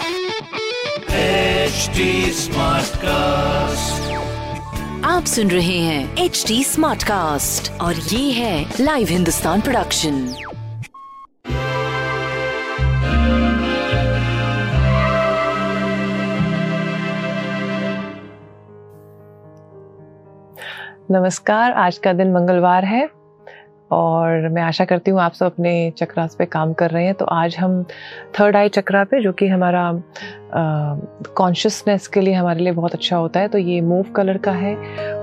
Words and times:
HD 0.00 1.98
Smartcast. 2.32 4.00
आप 5.04 5.24
सुन 5.24 5.50
रहे 5.50 5.78
हैं 5.78 6.18
एच 6.18 6.44
डी 6.48 6.64
स्मार्ट 6.64 7.02
कास्ट 7.02 7.80
और 7.80 7.94
ये 7.94 8.32
है 8.32 8.70
लाइव 8.80 9.08
हिंदुस्तान 9.08 9.60
प्रोडक्शन 9.60 10.34
नमस्कार 21.10 21.78
आज 21.78 21.98
का 21.98 22.12
दिन 22.12 22.32
मंगलवार 22.32 22.84
है 22.84 23.19
और 23.90 24.48
मैं 24.48 24.62
आशा 24.62 24.84
करती 24.84 25.10
हूँ 25.10 25.20
आप 25.20 25.32
सब 25.32 25.46
अपने 25.46 25.92
चक्रास 25.98 26.34
पे 26.34 26.46
काम 26.46 26.72
कर 26.72 26.90
रहे 26.90 27.04
हैं। 27.04 27.14
तो 27.14 27.24
आज 27.24 27.56
हम 27.56 27.82
थर्ड 28.38 28.56
आई 28.56 28.68
चक्रा 28.68 29.04
पे 29.04 29.20
जो 29.20 29.32
कि 29.32 29.48
हमारा 29.48 29.90
कॉन्शियसनेस 31.36 32.06
के 32.08 32.20
लिए 32.20 32.34
हमारे 32.34 32.60
लिए 32.60 32.72
बहुत 32.72 32.94
अच्छा 32.94 33.16
होता 33.16 33.40
है 33.40 33.48
तो 33.48 33.58
ये 33.58 33.80
मूव 33.80 34.10
कलर 34.16 34.38
का 34.38 34.52
है। 34.52 34.74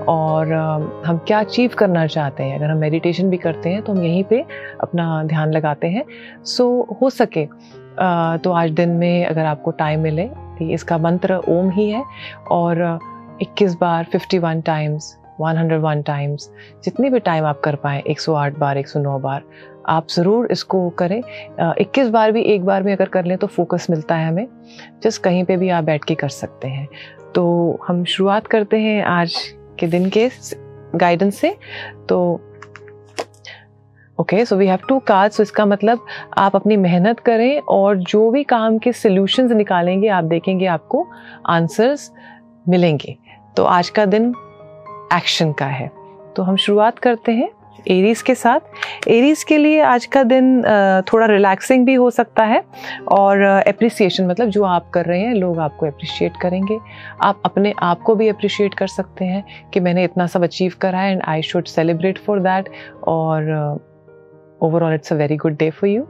और 0.04 0.46
uh, 0.46 1.06
हम 1.06 1.18
क्या 1.18 1.40
अचीव 1.40 1.70
करना 1.78 2.06
चाहते 2.06 2.42
हैं 2.42 2.56
अगर 2.58 2.70
हम 2.70 2.78
मेडिटेशन 2.78 3.30
भी 3.30 3.36
करते 3.36 3.68
हैं 3.68 3.82
तो 3.82 3.92
हम 3.92 4.02
यहीं 4.04 4.24
पे 4.24 4.44
अपना 4.80 5.22
ध्यान 5.24 5.52
लगाते 5.52 5.88
हैं। 5.88 6.04
सो 6.46 6.96
हो 7.02 7.10
सके 7.10 7.46
uh, 7.46 8.42
तो 8.44 8.52
आज 8.52 8.70
दिन 8.70 8.88
में 8.88 9.26
अगर 9.26 9.44
आपको 9.44 9.70
टाइम 9.70 10.00
मिले 10.00 10.26
तो 10.58 10.70
इसका 10.70 10.98
मंत्र 10.98 11.36
ओम 11.48 11.70
ही 11.70 11.90
है। 11.90 12.04
और 12.50 12.98
21 13.42 13.74
बार 13.80 14.06
51 14.14 14.64
टाइम्स 14.66 15.17
101 15.40 16.02
टाइम्स 16.06 16.50
जितनी 16.84 17.10
भी 17.10 17.18
टाइम 17.20 17.44
आप 17.44 17.60
कर 17.60 17.76
पाएँ 17.76 18.02
108 18.04 18.58
बार 18.58 18.78
109 18.78 19.18
बार, 19.20 19.42
आप 19.88 20.06
ज़रूर 20.10 20.48
इसको 20.52 20.88
करें। 20.98 21.18
इक्कीस 21.80 22.08
बार 22.08 22.32
भी, 22.32 22.42
एक 22.44 22.64
बार 22.64 22.82
में 22.82 22.92
अगर 22.92 23.08
कर 23.08 23.24
लें 23.24 23.36
तो 23.38 23.46
फोकस 23.46 23.86
मिलता 23.90 24.16
है 24.16 24.28
हमें। 24.28 24.46
जस्ट 25.02 25.22
कहीं 25.22 25.44
पे 25.44 25.56
भी 25.56 25.68
आप 25.68 25.84
बैठ 25.84 26.04
के 26.04 26.14
कर 26.14 26.28
सकते 26.30 26.68
हैं। 26.68 26.88
तो 27.34 27.78
हम 27.86 28.04
शुरुआत 28.06 28.46
करते 28.46 28.78
हैं 28.80 29.02
आज 29.04 29.34
के 29.80 29.86
दिन 29.86 30.08
के 30.10 30.28
गाइडेंस 30.94 31.38
से। 31.38 31.56
तो 32.08 32.18
okay 34.18 34.44
so 34.44 34.56
we 34.56 34.66
have 34.66 34.78
two 34.88 34.98
card 34.98 35.32
so 35.32 35.42
इसका 35.42 35.64
मतलब 35.66 36.06
आप 36.38 36.56
अपनी 36.56 36.76
मेहनत 36.76 37.20
करें 37.20 37.60
और 37.60 37.96
जो 37.98 38.30
भी 38.30 38.42
काम 38.44 38.78
के 38.78 38.92
सॉल्यूशंस 38.92 39.52
निकालेंगे, 39.52 40.08
आप 40.08 40.24
देखेंगे 40.24 40.66
आपको 40.66 41.06
आंसर्स 41.46 42.10
मिलेंगे। 42.68 43.16
तो 43.56 43.64
आज 43.66 43.90
का 43.90 44.04
दिन 44.06 44.32
एक्शन 45.14 45.52
का 45.52 45.66
है। 45.66 45.90
तो 46.36 46.42
हम 46.42 46.56
शुरुआत 46.56 46.98
करते 46.98 47.32
हैं 47.32 47.50
एरीज 47.88 48.22
के 48.22 48.34
साथ। 48.34 49.08
एरीज 49.08 49.42
के 49.44 49.56
लिए 49.58 49.80
आज 49.80 50.04
का 50.06 50.22
दिन 50.22 50.62
थोड़ा 51.12 51.26
रिलैक्सिंग 51.26 51.84
भी 51.86 51.94
हो 51.94 52.10
सकता 52.10 52.44
है 52.44 52.62
और 53.12 53.42
अप्रिसिएशन 53.42 54.26
मतलब 54.26 54.48
जो 54.48 54.64
आप 54.64 54.90
कर 54.94 55.04
रहे 55.04 55.20
हैं, 55.20 55.34
लोग 55.34 55.58
आपको 55.58 55.86
अप्रिशिएट 55.86 56.36
करेंगे। 56.42 56.78
आप 57.22 57.42
अपने 57.44 57.72
आप 57.82 58.02
को 58.02 58.14
भी 58.14 58.28
अप्रिशिएट 58.28 58.74
कर 58.74 58.86
सकते 58.86 59.24
हैं 59.24 59.70
कि 59.72 59.80
मैंने 59.80 60.04
इतना 60.04 60.26
सब 60.26 60.44
अचीव 60.44 60.74
करा 60.80 60.98
है 60.98 61.12
and 61.12 61.22
I 61.28 61.42
should 61.42 61.66
celebrate 61.66 62.18
for 62.18 62.40
that 62.40 62.68
और 63.08 63.50
overall 64.62 64.94
it's 64.94 65.12
a 65.12 65.16
very 65.16 65.36
good 65.36 65.56
day 65.56 65.70
for 65.70 65.90
you 65.90 66.06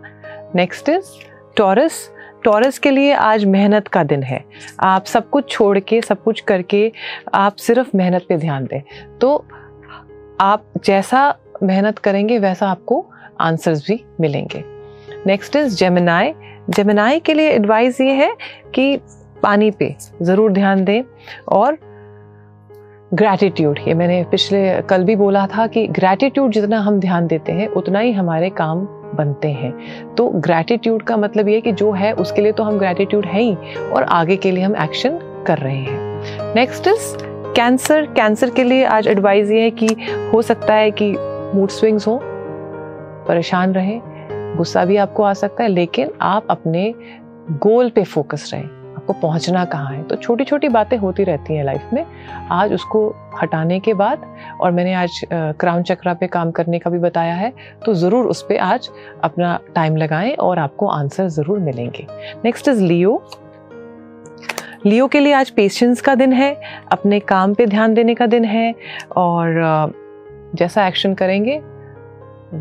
next 0.55 0.89
is 0.89 1.13
Taurus 1.57 2.09
Taurus 2.45 2.79
के 2.79 2.91
लिए 2.91 3.13
आज 3.13 3.45
मेहनत 3.45 3.89
का 3.89 4.03
दिन 4.05 4.23
है। 4.23 4.45
आप 4.81 5.05
सब 5.05 5.29
कुछ 5.31 5.51
छोड़ 5.51 5.79
के, 5.79 6.01
सब 6.01 6.23
कुछ 6.23 6.41
करके 6.41 6.91
आप 7.35 7.57
सिर्फ़ 7.57 7.97
मेहनत 7.97 8.27
पे 8.29 8.37
ध्यान 8.37 8.65
दें। 8.65 8.81
तो 9.21 9.45
आप 10.41 10.65
जैसा 10.85 11.35
मेहनत 11.63 11.99
करेंगे, 11.99 12.39
वैसा 12.39 12.69
आपको 12.69 13.05
आंसर्स 13.41 13.87
भी 13.87 14.01
मिलेंगे। 14.21 14.63
नेक्स्ट 15.27 15.57
इज़ 15.57 15.77
जेमिनाई 15.77 16.33
जेमिनाई 16.71 17.21
के 17.21 17.35
लिए 17.35 17.51
एडवाइस 17.51 18.01
ये 18.01 18.13
है 18.13 18.35
कि 18.75 18.97
पानी 19.43 19.71
पे 19.71 19.95
ज़रूर 20.23 20.53
ध्यान 20.53 20.85
दें 20.85 21.03
और 21.49 21.79
ग्रैटिट्यूड 23.15 23.79
ये 23.89 23.95
मैंने 23.95 24.23
पिछले, 24.31 24.81
कल 24.83 25.05
भी 25.05 25.17
बोला 25.17 25.47
था 25.47 25.67
कि 25.67 25.87
ग्रैटिट्यूड 25.89 26.53
जितना 26.53 26.81
हम 26.81 26.99
ध्यान 27.01 27.27
देते 27.27 27.53
हैं, 27.53 27.69
उतना 27.69 27.99
ही 27.99 28.13
हमारे 28.13 28.51
काम 28.51 28.87
बनते 29.19 29.49
हैं। 29.49 30.15
तो 30.15 30.29
ग्रैटिट्यूड 30.29 31.03
का 31.03 31.17
मतलब 31.17 31.49
ये 31.49 31.61
कि 31.61 31.73
जो 31.73 31.93
है, 31.93 32.13
उसके 32.13 32.43
लिए 32.43 32.53
तो 32.53 32.63
हम 32.63 32.79
ग्रैटिट्यूड 32.79 33.27
है 33.27 33.41
ही 33.41 33.55
और 33.93 34.03
आगे 34.03 34.37
के 34.37 34.51
लिए 34.51 34.65
हम 34.65 34.77
एक्शन 34.77 35.19
कर 35.47 35.59
रहे 35.59 35.77
हैं। 35.77 36.55
नेक्स्ट 36.55 36.87
इज़ 36.87 37.17
कैंसर 37.57 38.07
कैंसर 38.07 38.51
के 38.51 38.65
लिए 38.65 38.85
आज 38.85 39.09
एडवाइज़ 39.09 39.53
ये 39.53 39.61
है 39.61 39.71
कि 39.71 39.87
हो 40.33 40.43
सकता 40.43 40.75
है 40.75 40.91
कि 40.91 41.11
मूड 41.55 41.69
स्विंग्स 41.69 42.07
हो, 42.07 42.19
परेशान 43.29 43.73
रहें, 43.73 44.01
गुस्सा 44.57 44.85
भी 44.85 44.97
आपको 44.97 45.23
आ 45.23 45.33
सकता 45.33 45.63
है, 45.63 45.69
लेकिन 45.69 46.11
आप 46.23 46.47
अपने 46.51 46.95
गोल 47.51 47.91
पे 47.91 48.05
फोकस 48.05 48.51
रहें। 48.55 48.78
आपको 49.09 49.21
पहुँचना 49.21 49.65
कहाँ 49.65 49.93
है? 49.93 50.03
तो 50.05 50.17
छोटी 50.17 50.45
छोटी 50.45 50.69
बातें 50.69 50.97
होती 50.99 51.25
रहती 51.25 51.55
हैं 51.55 51.65
लाइफ 51.65 51.93
में। 51.93 52.05
आज 52.53 52.73
उसको 52.73 53.01
हटाने 53.41 53.79
के 53.81 53.95
बाद, 53.95 54.23
और 54.61 54.73
मैंने 54.73 54.95
आज 54.95 55.21
क्राउन 55.33 55.83
चक्रा 55.83 56.15
पे 56.15 56.27
काम 56.27 56.51
करने 56.51 56.79
का 56.79 56.91
भी 56.91 56.99
बताया 56.99 57.35
है 57.35 57.53
तो 57.85 57.95
ज़रूर 57.95 58.27
उस 58.27 58.43
पर 58.43 58.57
आज 58.59 58.89
अपना 59.25 59.59
टाइम 59.75 59.97
लगाएँ 59.97 60.35
और 60.37 60.59
आपको 60.59 60.87
आंसर 60.89 61.29
ज़रूर 61.29 61.59
मिलेंगे। 61.61 62.07
नेक्स्ट 62.45 62.69
इज़ 62.69 62.83
लियो 62.83 63.23
लियो 64.87 65.07
के 65.09 65.21
लिए 65.21 65.33
आज 65.33 65.51
पेशेंस 65.51 66.01
का 66.01 66.15
दिन 66.15 66.33
है, 66.33 66.55
अपने 66.93 67.21
काम 67.23 67.55
पे 67.55 67.67
ध्यान 67.67 67.95
देने 67.95 68.15
का 68.15 68.27
दिन 68.27 68.45
है, 68.45 68.75
और 69.17 69.93
जैसा 70.55 70.87
एक्शन 70.87 71.15
करेंगे, 71.15 71.59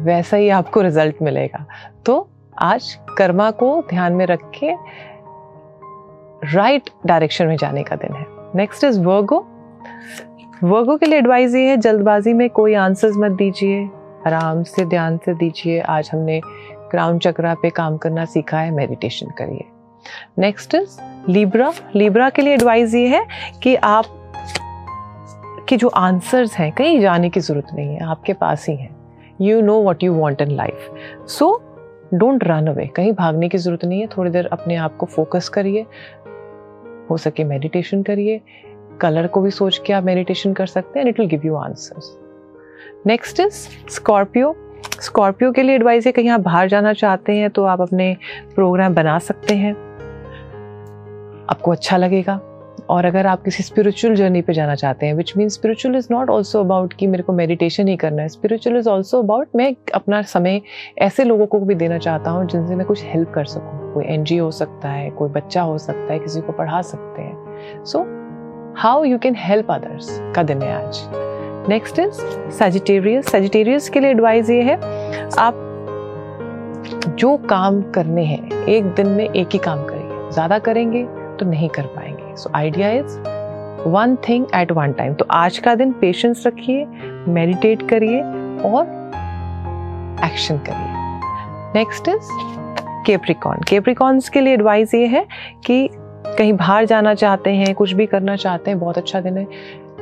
वैसा 0.05 0.37
ही 0.37 0.49
आपको 0.51 0.81
रिज़ल्ट 0.81 1.21
मिलेगा। 1.21 1.65
तो 2.05 2.27
आज 2.57 2.97
कर्मा 3.17 3.49
को 3.51 3.69
ध्यान 3.89 4.13
में 4.13 4.25
रख 4.25 4.49
के 4.53 4.73
राइट 6.53 6.89
डायरेक्शन 7.05 7.47
में 7.47 7.55
जाने 7.57 7.83
का 7.83 7.95
दिन 7.95 8.15
है। 8.15 8.25
नेक्स्ट 8.55 8.83
इज़ 8.83 8.99
वर्गो 8.99 9.39
वर्गो 10.63 10.97
के 10.97 11.05
लिए 11.05 11.19
एडवाइस 11.19 11.55
ये 11.55 11.69
है, 11.69 11.77
जल्दबाजी 11.77 12.33
में 12.33 12.49
कोई 12.49 12.73
आंसर्स 12.73 13.15
मत 13.17 13.31
दीजिए। 13.31 13.83
आराम 14.27 14.63
से 14.63 14.85
ध्यान 14.85 15.17
से 15.17 15.33
दीजिए। 15.33 15.79
आज 15.79 16.09
हमने 16.13 16.39
क्राउन 16.91 17.19
चक्रा 17.19 17.53
पे 17.53 17.69
काम 17.69 17.97
करना 17.97 18.25
सीखा 18.25 18.59
है 18.59 18.71
मेडिटेशन 18.71 19.29
करिए। 19.37 19.65
नेक्स्ट 20.39 20.75
इज़ 20.75 20.97
लिब्रा 21.29 21.71
लिब्रा 21.95 22.29
के 22.29 22.41
लिए 22.41 22.53
एडवाइस 22.53 22.93
ये 22.95 23.07
है 23.07 23.25
कि 23.63 23.75
आप, 23.75 24.05
के 25.69 25.77
जो 25.77 25.87
आंसर्स 25.87 26.55
हैं, 26.55 26.71
कहीं 26.71 26.99
जाने 26.99 27.29
की 27.29 27.39
ज़रूरत 27.39 27.73
नहीं 27.73 27.95
है, 27.95 28.03
आपके 28.03 28.33
पास 28.33 28.65
ही 28.69 28.75
हैं। 28.75 28.95
You 29.41 29.61
know 29.61 29.79
what 29.81 30.03
you 30.03 30.13
want 30.13 30.41
in 30.41 30.51
life 30.51 30.89
so 31.29 31.55
don't 32.13 32.43
run 32.43 32.67
away 32.67 32.85
कहीं 32.87 33.11
भागने 33.13 33.49
की 33.49 33.57
ज़रूरत 33.57 33.85
नहीं 33.85 34.01
है, 34.01 34.07
थोड़ी 34.07 34.31
देर 34.31 34.45
अपने 34.51 34.75
आप 34.75 34.95
को 34.97 35.05
फोकस 35.05 35.49
करिए। 35.49 35.85
हो 37.09 37.17
सके 37.17 37.43
मेडिटेशन 37.43 38.03
करिए। 38.03 38.41
कलर 39.01 39.27
को 39.27 39.41
भी 39.41 39.51
सोच 39.51 39.81
के 39.85 39.93
आप 39.93 40.03
मेडिटेशन 40.03 40.53
कर 40.53 40.65
सकते 40.65 40.99
हैं 40.99 41.07
it 41.07 41.19
will 41.19 41.29
give 41.29 41.41
you 41.45 41.55
answers 41.55 42.15
next 43.07 43.39
is 43.39 43.53
Scorpio 43.89 44.55
Scorpio 45.01 45.51
के 45.51 45.63
लिए 45.63 45.75
एडवाइस 45.75 46.05
है, 46.05 46.11
कहीं 46.11 46.29
आप 46.29 46.39
बाहर 46.39 46.67
जाना 46.69 46.93
चाहते 46.93 47.35
हैं 47.35 47.49
तो 47.49 47.63
आप 47.63 47.81
अपने 47.81 48.15
प्रोग्राम 48.55 48.95
बना 48.95 49.17
सकते 49.19 49.55
हैं। 49.55 49.73
आपको 51.49 51.71
अच्छा 51.71 51.97
लगेगा। 51.97 52.39
और 52.89 53.05
अगर 53.05 53.27
आप 53.27 53.43
किसी 53.43 53.63
स्पिरिचुअल 53.63 54.15
जर्नी 54.15 54.41
पे 54.41 54.53
जाना 54.53 54.75
चाहते 54.75 55.05
हैं 55.05 55.13
which 55.13 55.33
mean 55.37 55.49
spiritual 55.49 55.95
is 55.95 56.07
not 56.11 56.29
also 56.29 56.59
about 56.59 56.93
कि 56.93 57.07
मेरे 57.07 57.23
को 57.23 57.33
मेडिटेशन 57.33 57.87
ही 57.87 57.95
करना 57.97 58.21
है। 58.21 58.27
स्पिरिचुअल 58.29 58.77
इज़ 58.77 58.89
ऑल्सो 58.89 59.21
अबाउट 59.23 59.47
मैं 59.55 59.73
अपना 59.93 60.21
समय 60.23 60.61
ऐसे 60.97 61.23
लोगों 61.23 61.45
को 61.45 61.59
भी 61.59 61.75
देना 61.75 61.97
चाहता 61.97 62.31
हूँ, 62.31 62.47
जिनसे 62.47 62.75
मैं 62.75 62.85
कुछ 62.87 63.03
हेल्प 63.03 63.31
कर 63.35 63.45
सकूँ। 63.45 63.93
कोई 63.93 64.05
एन 64.05 64.25
हो 64.39 64.49
सकता 64.51 64.89
है, 64.89 65.09
कोई 65.09 65.29
बच्चा 65.31 65.61
हो 65.61 65.77
सकता 65.77 66.13
है, 66.13 66.19
किसी 66.19 66.41
को 66.41 66.53
पढ़ा 66.53 66.81
सकते 66.83 67.21
हैं। 67.21 67.83
So 67.85 68.05
how 68.77 69.03
you 69.03 69.17
can 69.17 69.35
help 69.37 69.71
others 69.71 70.09
का 70.35 70.43
दिन 70.43 70.61
है 70.61 70.73
आज। 70.75 71.01
नेक्स्ट 71.69 71.99
इज़ 71.99 72.21
सेजिटेरियस 72.53 73.31
सेजिटेरियस 73.31 73.89
के 73.89 73.99
लिए 73.99 74.11
एडवाइस 74.11 74.49
ये 74.49 74.61
है, 74.61 74.75
आप 75.39 75.63
जो 77.09 77.35
काम 77.49 77.81
करने 77.91 78.23
हैं, 78.25 78.65
एक 78.65 78.93
दिन 78.93 79.07
में 79.07 79.25
एक 79.25 79.47
ही 79.53 79.59
काम 79.59 79.85
करेंगे 79.85 80.31
ज़्यादा 80.31 80.59
करेंगे 80.59 81.03
तो 81.39 81.45
नहीं 81.45 81.69
कर 81.69 81.85
पाएँगे। 81.85 82.06
So 82.37 82.49
idea 82.55 82.89
is 82.91 83.17
one 83.89 84.15
thing 84.29 84.45
at 84.55 84.71
one 84.71 84.93
time 84.93 85.13
तो 85.13 85.25
आज 85.31 85.57
का 85.57 85.75
दिन 85.75 85.91
पेशेंस 85.91 86.43
रखिए 86.47 86.85
मेडिटेट 87.27 87.87
करिए 87.89 88.21
और 88.65 88.83
एक्शन 90.25 90.57
करिए। 90.67 90.95
नेक्स्ट 91.75 92.07
इज़ 92.07 92.29
केप्रिकॉन 93.05 93.63
केप्रिकॉन्स 93.67 94.29
के 94.29 94.41
लिए 94.41 94.53
एडवाइस 94.53 94.93
ये 94.93 95.07
है 95.07 95.25
कि 95.65 95.87
कहीं 96.27 96.53
बाहर 96.53 96.85
जाना 96.85 97.13
चाहते 97.13 97.49
हैं, 97.49 97.73
कुछ 97.75 97.91
भी 97.91 98.05
करना 98.05 98.35
चाहते 98.35 98.71
हैं, 98.71 98.79
बहुत 98.79 98.97
अच्छा 98.97 99.21
दिन 99.21 99.37
है। 99.37 99.47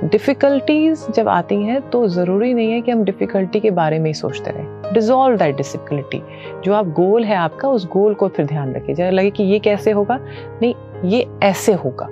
डिफ़िकल्टीज 0.03 1.05
जब 1.15 1.27
आती 1.29 1.55
हैं 1.55 1.81
तो 1.89 2.07
ज़रूरी 2.07 2.53
नहीं 2.53 2.71
है 2.71 2.81
कि 2.81 2.91
हम 2.91 3.03
डिफ़िकल्टी 3.03 3.59
के 3.59 3.71
बारे 3.71 3.99
में 3.99 4.05
ही 4.05 4.13
सोचते 4.13 4.51
रहें। 4.51 4.93
डिजॉल्व 4.93 5.37
दैट 5.37 5.55
डिफ़िकल्टी 5.57 6.21
जो 6.63 6.73
आप 6.73 6.87
गोल 6.87 7.23
है 7.23 7.35
आपका, 7.35 7.69
उस 7.69 7.87
गोल 7.87 8.13
को 8.13 8.27
फिर 8.27 8.45
ध्यान 8.45 8.73
रखिए। 8.75 8.95
जरा 8.95 9.09
लगे 9.09 9.29
कि 9.29 9.43
ये 9.43 9.59
कैसे 9.59 9.91
होगा? 9.91 10.19
नहीं, 10.61 10.73
ये 11.05 11.25
ऐसे 11.43 11.73
होगा। 11.73 12.07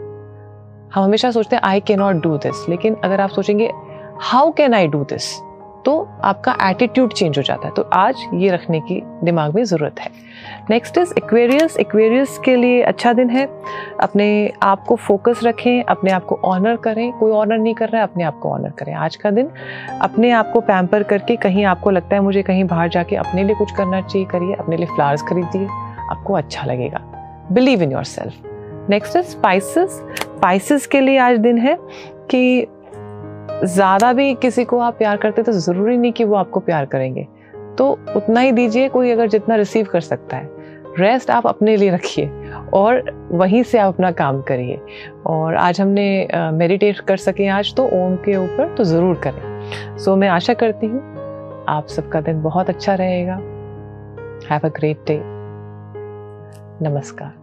हम 0.94 1.04
हमेशा 1.04 1.30
सोचते 1.32 1.56
हैं 1.56 1.64
आई 1.64 1.80
के 1.80 1.96
नॉट 1.96 2.16
डू 2.16 2.38
दिस 2.38 2.66
लेकिन 2.70 2.96
अगर 3.04 3.22
आप 3.22 3.30
सोचेंगे 3.30 3.72
how 4.22 4.52
can 4.52 4.74
I 4.74 4.88
do 4.88 5.04
this 5.04 5.30
तो 5.86 6.08
आपका 6.24 6.56
एटीट्यूड 6.62 7.14
चेंज 7.14 7.38
हो 7.38 7.44
जाता 7.44 7.68
है। 7.68 7.74
तो 7.74 7.82
आज 7.94 8.16
ये 8.34 8.50
रखने 8.50 8.80
की 8.80 9.02
दिमाग 9.24 9.56
में 9.56 9.64
ज़रूरत 9.64 10.00
है। 10.00 10.10
नेक्स्ट 10.70 10.98
इज़ 10.98 11.14
एक्वेरियस 11.18 11.78
एक्वेरियस 11.78 12.38
के 12.46 12.56
लिए 12.56 12.82
अच्छा 12.82 13.14
दिन 13.14 13.30
है। 13.30 13.46
अपने 14.00 14.54
आप 14.64 14.84
को 14.84 14.96
फोकस 14.96 15.40
रखें, 15.44 15.84
अपने 15.84 16.12
आप 16.12 16.26
को 16.26 16.40
ऑनर 16.46 16.76
करें। 16.76 17.12
कोई 17.14 17.32
ऑनर 17.32 17.58
नहीं 17.58 17.74
कर 17.76 17.90
रहा 17.90 18.02
है, 18.02 18.08
अपने 18.08 18.24
आप 18.24 18.40
को 18.40 18.50
ऑनर 18.50 18.70
करें। 18.70 18.94
आज 18.94 19.16
का 19.16 19.32
दिन 19.32 19.50
अपने 20.02 20.32
आप 20.32 20.52
को 20.52 20.62
पैम्पर 20.62 21.04
करके 21.04 21.36
कहीं 21.36 21.66
आपको 21.66 21.90
लगता 21.90 22.16
है 22.16 22.22
मुझे 22.22 22.42
कहीं 22.42 22.64
बाहर 22.64 22.90
जाके 22.90 23.16
अपने 23.16 23.44
लिए 23.44 23.56
कुछ 23.56 23.72
करना 23.72 24.02
चाहिए, 24.02 24.28
करिए। 24.28 24.56
अपने 24.56 24.78
लिए 24.78 24.86
फ्लावर्स 24.86 25.22
खरीदिए। 25.22 25.68
आपको 26.12 26.34
अच्छा 26.34 26.66
लगेगा। 26.66 27.02
Believe 27.52 27.82
in 27.84 27.92
yourself 28.04 28.90
next 28.90 29.16
is 29.16 29.26
spices 29.26 30.02
spices 30.44 30.86
के 30.88 31.00
लिए 31.02 31.18
आज 31.18 31.38
दिन 31.40 31.58
है 31.58 31.76
कि 32.32 32.68
ज़्यादा 33.66 34.12
भी 34.14 34.34
किसी 34.36 34.64
को 34.66 34.80
आप 34.80 34.98
प्यार 34.98 35.18
करते 35.18 35.44
तो 35.44 35.52
ज़रूरी 35.52 35.96
नहीं 35.98 36.12
कि 36.14 36.24
वो 36.24 36.36
आपको 36.36 36.60
प्यार 36.60 36.86
करेंगे। 36.86 37.26
तो 37.78 37.88
उतना 38.16 38.40
ही 38.40 38.52
दीजिए 38.52 38.90
कोई 38.90 39.12
अगर 39.12 39.28
जितना 39.28 39.56
रिसीव 39.56 39.86
कर 39.92 40.02
सकता 40.02 40.38
है। 40.38 40.50
रेस्ट 41.00 41.30
आप 41.32 41.48
अपने 41.48 41.76
लिए 41.78 41.92
रखिए 41.92 42.30
और 42.74 43.30
वहीं 43.32 43.62
से 43.64 43.78
आप 43.80 43.94
अपना 43.94 44.12
काम 44.12 44.42
करिए। 44.42 44.80
और 45.26 45.56
आज 45.58 45.80
हमने 45.82 46.28
मेडिटेट 46.54 47.00
कर 47.02 47.18
सकें 47.18 47.48
आज 47.50 47.74
तो 47.76 47.86
ओम 47.98 48.16
के 48.26 48.36
ऊपर 48.38 48.74
तो 48.76 48.84
ज़रूर 48.84 49.16
करें। 49.24 49.98
सो 49.98 50.12
so, 50.12 50.18
मैं 50.18 50.30
आशा 50.30 50.54
करती 50.56 50.88
हूँ 50.88 51.02
आप 51.70 51.88
सबका 51.90 52.22
दिन 52.22 52.42
बहुत 52.42 52.70
अच्छा 52.70 52.96
रहेगा। 52.96 53.36
हैव 54.52 54.60
अ 54.64 54.70
ग्रेट 54.70 55.06
डे 55.08 55.20
नमस्कार। 56.82 57.43